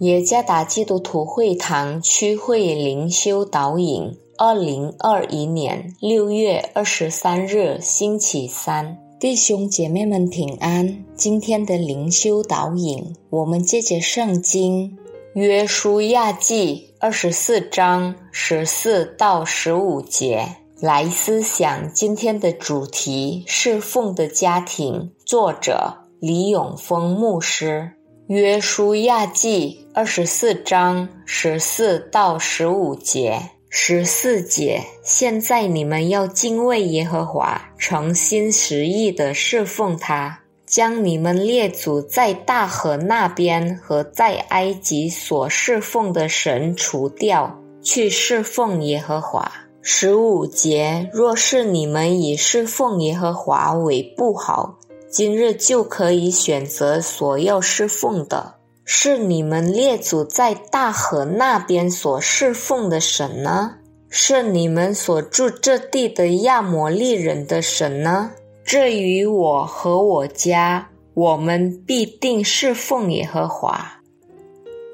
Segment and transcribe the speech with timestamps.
[0.00, 11.04] 耶加达基督徒会堂区会灵修导引，二零二一年六月二十三日星期三，弟兄姐妹们平安。
[11.14, 14.96] 今天的灵修导引，我们借着圣经
[15.34, 20.48] 约书亚记二十四章十四到十五节
[20.80, 25.12] 来思想今天的主题：侍奉的家庭。
[25.26, 27.96] 作者李永峰牧师。
[28.30, 34.84] 约书亚记二十四章十四到十五节，十四节。
[35.02, 49.50] 现在你们要敬畏耶和华，诚心实意的侍奉他，将你们列祖在大河那边和在埃及所侍奉的神除掉，去侍奉耶和华。
[49.82, 51.10] 十五节。
[51.12, 54.78] 若是你们以侍奉耶和华为不好。
[55.10, 63.74] 今日就可以选择所要侍奉的，是你们列祖在大河那边所侍奉的神呢？
[64.08, 68.30] 是你们所住这地的亚摩利人的神呢？
[68.64, 74.00] 至于我和我家，我们必定侍奉耶和华。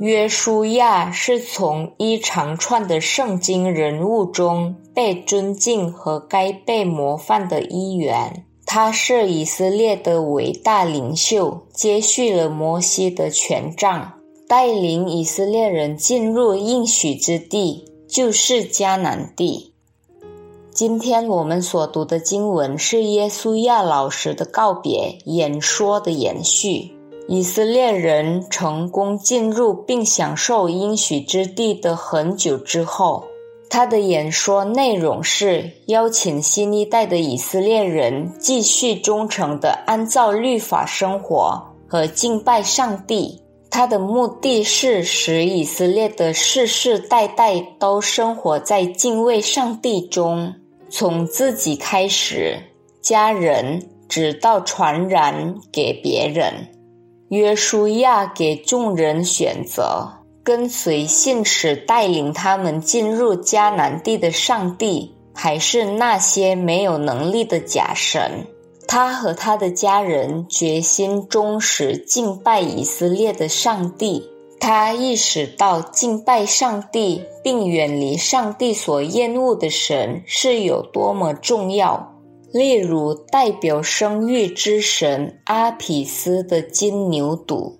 [0.00, 8.45] 约书亚是从一长串的圣经人物中被尊敬和该被模范的一员。
[8.68, 14.14] 他是以色列的伟大领袖，接续了摩西的权杖，
[14.48, 19.72] 带领以色列人进入应许之地，就是迦南地。
[20.72, 26.90] 今天我们所读的经文是耶稣亚老师的告别演说的延续。
[27.28, 33.24] 以色列人成功进入并享受应许之地的很久之后。
[33.68, 43.42] 他的演说内容是邀请新一代的以色列人继续忠诚地按照律法生活和敬拜上帝。
[43.68, 50.54] 他的目的是使以色列的世世代代都生活在敬畏上帝中，
[50.88, 52.58] 从自己开始，
[53.02, 56.68] 家人直到传染给别人。
[57.28, 60.08] 约书亚给众人选择。
[60.46, 68.46] 跟随信使带领他们进入迦南地的上帝，还是那些没有能力的假神？
[68.86, 74.30] 他和他的家人决心忠实敬拜以色列的上帝。
[74.60, 82.14] 他意识到敬拜上帝并远离上帝所厌恶的神是有多么重要。
[82.52, 87.72] 例如，代表生育之神阿匹斯的金牛犊。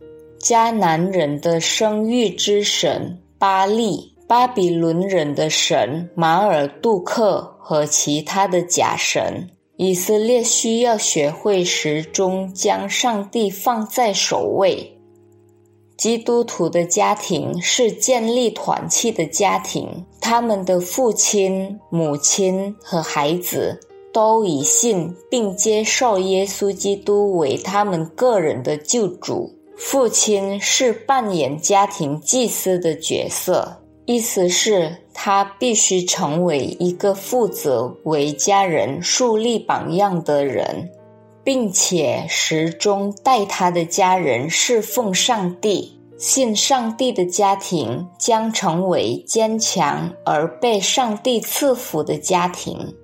[0.49, 9.49] 迦南人的生育之神巴利，巴比伦人的神马尔杜克和其他的假神。
[9.77, 14.97] 以色列需要学会始终将上帝放在首位。
[15.97, 23.81] 基督徒的家庭是建立团契的家庭，他们的父亲、母亲和孩子
[24.13, 29.56] 都以信并接受耶稣基督为他们个人的救主。
[29.77, 40.91] 父亲是扮演家庭祭司的角色，意思是，他必须成为一个负责为家人树立榜样的人，
[41.45, 45.93] 并且始终带他的家人侍奉上帝。
[46.19, 52.97] 信上帝的家庭将成为坚强而被上帝赐福的家庭。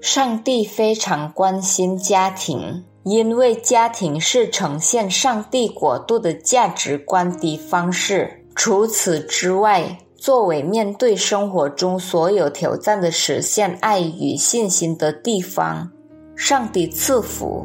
[0.00, 2.84] 上帝非常关心家庭。
[3.08, 8.44] 因为家庭是呈现上帝国度的价值观的方式。
[8.54, 15.90] 除此之外，作为面对生活中所有挑战的实现爱与信心的地方，
[16.34, 17.64] 上帝赐福